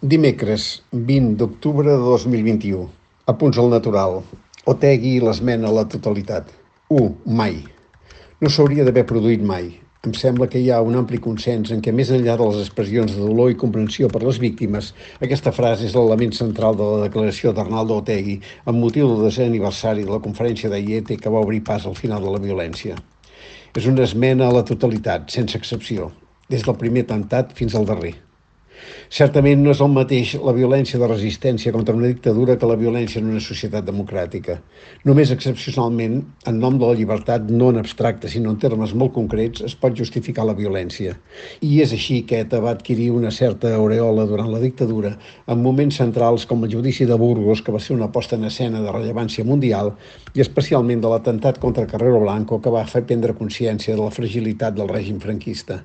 [0.00, 2.84] Dimecres, 20 d'octubre de 2021.
[3.26, 4.20] Apunts al natural.
[4.70, 6.52] Otegui l'esmena a la totalitat.
[6.94, 7.08] 1.
[7.40, 7.56] Mai.
[8.38, 9.66] No s'hauria d'haver produït mai.
[10.06, 13.16] Em sembla que hi ha un ampli consens en què, més enllà de les expressions
[13.16, 17.50] de dolor i comprensió per les víctimes, aquesta frase és l'element central de la declaració
[17.50, 18.38] d'Arnaldo Otegui
[18.70, 22.22] amb motiu del desè aniversari de la conferència d'Aiete que va obrir pas al final
[22.22, 22.94] de la violència.
[23.74, 26.12] És una esmena a la totalitat, sense excepció,
[26.46, 28.14] des del primer atemptat fins al darrer.
[29.08, 33.22] Certament no és el mateix la violència de resistència contra una dictadura que la violència
[33.22, 34.58] en una societat democràtica.
[35.08, 36.18] Només excepcionalment,
[36.50, 39.96] en nom de la llibertat, no en abstracte, sinó en termes molt concrets, es pot
[39.96, 41.16] justificar la violència.
[41.64, 45.16] I és així que ETA va adquirir una certa aureola durant la dictadura,
[45.48, 48.84] en moments centrals com el judici de Burgos, que va ser una posta en escena
[48.84, 49.94] de rellevància mundial,
[50.34, 54.76] i especialment de l'atemptat contra Carrero Blanco, que va fer prendre consciència de la fragilitat
[54.76, 55.82] del règim franquista.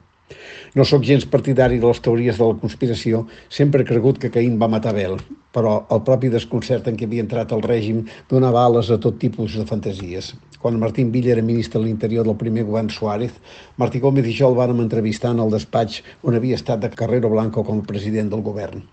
[0.76, 4.56] No sóc gens partidari de les teories de la conspiració, sempre he cregut que Caín
[4.62, 5.20] va matar Abel,
[5.54, 9.60] però el propi desconcert en què havia entrat el règim donava ales a tot tipus
[9.60, 10.34] de fantasies.
[10.64, 13.38] Quan Martín Villa era ministre de l'Interior del primer govern Suárez,
[13.78, 17.30] Martí Gómez i jo el vàrem entrevistar en el despatx on havia estat de Carrero
[17.34, 18.84] Blanco com a president del govern.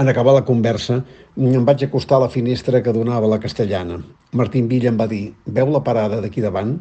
[0.00, 1.00] En acabar la conversa,
[1.36, 3.98] em vaig acostar a la finestra que donava la castellana.
[4.32, 6.76] Martín Villa em va dir, veu la parada d'aquí davant?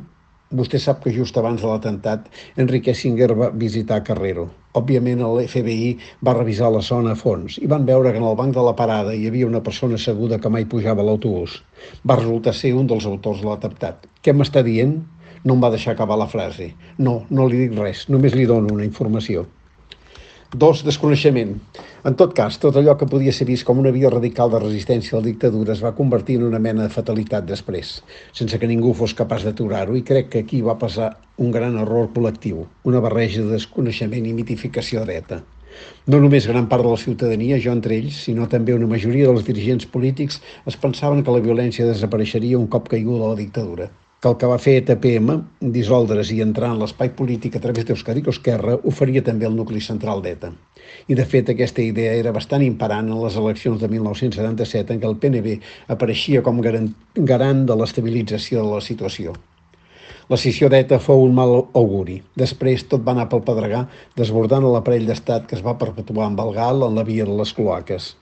[0.50, 2.24] Vostè sap que just abans de l'atemptat,
[2.58, 4.48] Enrique Singer va visitar Carrero.
[4.80, 5.92] Òbviament, el FBI
[6.26, 8.74] va revisar la zona a fons i van veure que en el banc de la
[8.80, 11.60] parada hi havia una persona asseguda que mai pujava a l'autobús.
[12.02, 14.10] Va resultar ser un dels autors de l'atemptat.
[14.26, 14.98] Què m'està dient?
[15.46, 16.72] No em va deixar acabar la frase.
[16.98, 19.46] No, no li dic res, només li dono una informació.
[20.58, 21.52] Dos, desconeixement.
[22.10, 25.14] En tot cas, tot allò que podia ser vist com una via radical de resistència
[25.14, 27.92] a la dictadura es va convertir en una mena de fatalitat després,
[28.40, 32.10] sense que ningú fos capaç d'aturar-ho, i crec que aquí va passar un gran error
[32.18, 35.44] col·lectiu, una barreja de desconeixement i mitificació dreta.
[36.10, 39.46] No només gran part de la ciutadania, jo entre ells, sinó també una majoria dels
[39.46, 43.92] dirigents polítics es pensaven que la violència desapareixeria un cop caiguda la dictadura
[44.22, 45.36] que el que va fer ETPM,
[45.76, 49.56] dissoldre's i entrar en l'espai polític a través d'Euskadi o Esquerra, ho faria també el
[49.56, 50.52] nucli central d'ETA.
[51.08, 55.08] I, de fet, aquesta idea era bastant imparant en les eleccions de 1977, en què
[55.08, 55.56] el PNB
[55.96, 59.38] apareixia com garant, de l'estabilització de la situació.
[60.30, 62.20] La scissió d'ETA fou un mal auguri.
[62.38, 63.86] Després tot va anar pel pedregar,
[64.20, 67.56] desbordant l'aparell d'estat que es va perpetuar amb el gal en la via de les
[67.56, 68.18] cloaques.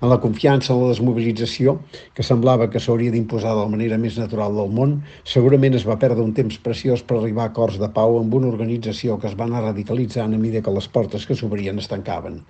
[0.00, 1.76] En la confiança en la desmobilització,
[2.14, 4.96] que semblava que s'hauria d'imposar de la manera més natural del món,
[5.34, 8.52] segurament es va perdre un temps preciós per arribar a acords de pau amb una
[8.52, 12.40] organització que es va anar radicalitzant a mesura que les portes que s'obrien es tancaven,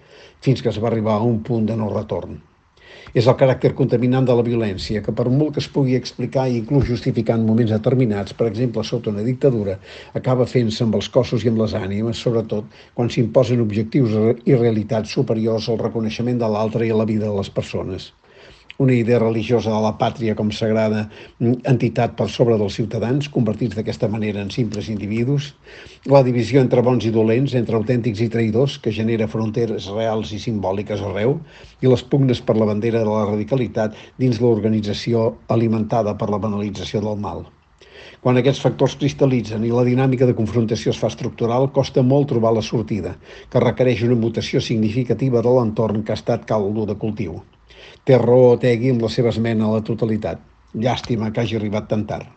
[0.40, 2.40] fins que es va arribar a un punt de no retorn
[3.14, 6.60] és el caràcter contaminant de la violència, que per molt que es pugui explicar i
[6.60, 9.78] inclús justificar en moments determinats, per exemple sota una dictadura,
[10.14, 15.18] acaba fent-se amb els cossos i amb les ànimes, sobretot quan s'imposen objectius i realitats
[15.18, 18.12] superiors al reconeixement de l'altre i a la vida de les persones
[18.80, 21.02] una idea religiosa de la pàtria com sagrada
[21.68, 25.50] entitat per sobre dels ciutadans, convertits d'aquesta manera en simples individus,
[26.08, 30.40] la divisió entre bons i dolents, entre autèntics i traïdors, que genera fronteres reals i
[30.40, 31.36] simbòliques arreu,
[31.84, 37.04] i les pugnes per la bandera de la radicalitat dins l'organització alimentada per la banalització
[37.04, 37.44] del mal.
[38.24, 42.56] Quan aquests factors cristal·litzen i la dinàmica de confrontació es fa estructural, costa molt trobar
[42.56, 43.18] la sortida,
[43.52, 47.42] que requereix una mutació significativa de l'entorn que ha estat caldo de cultiu.
[48.06, 50.42] Té raó Otegui amb la seva esmena a la totalitat.
[50.86, 52.30] Llàstima que hagi arribat tan tard.